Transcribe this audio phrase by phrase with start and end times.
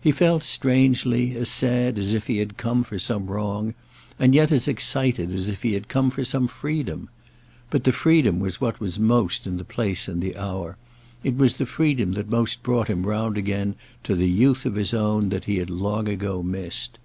[0.00, 3.74] He felt, strangely, as sad as if he had come for some wrong,
[4.18, 7.08] and yet as excited as if he had come for some freedom.
[7.70, 10.76] But the freedom was what was most in the place and the hour,
[11.22, 14.92] it was the freedom that most brought him round again to the youth of his
[14.92, 16.98] own that he had long ago missed.